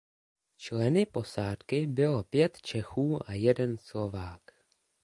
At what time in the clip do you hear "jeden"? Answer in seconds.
3.33-3.77